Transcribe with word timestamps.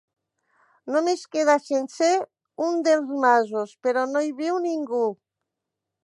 Només 0.93 1.25
queda 1.35 1.57
sencer 1.65 2.09
un 2.67 2.79
dels 2.87 3.11
masos 3.25 3.75
però 3.87 4.05
no 4.15 4.23
hi 4.25 4.31
viu 4.41 4.57
ningú. 4.65 5.03